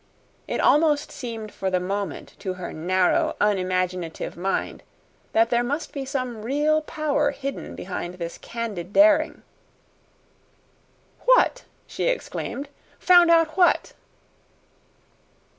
It 0.47 0.59
almost 0.59 1.11
seemed 1.11 1.51
for 1.53 1.69
the 1.69 1.79
moment 1.79 2.33
to 2.39 2.55
her 2.55 2.73
narrow, 2.73 3.35
unimaginative 3.39 4.35
mind 4.35 4.81
that 5.33 5.51
there 5.51 5.63
must 5.63 5.93
be 5.93 6.05
some 6.05 6.41
real 6.41 6.81
power 6.81 7.29
hidden 7.29 7.75
behind 7.75 8.15
this 8.15 8.39
candid 8.39 8.93
daring. 8.93 9.43
"What?" 11.25 11.65
she 11.85 12.05
exclaimed. 12.05 12.67
"Found 12.97 13.29
out 13.29 13.55
what?" 13.55 13.93